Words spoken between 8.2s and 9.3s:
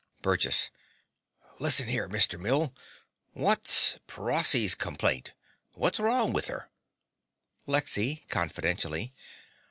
(confidentially).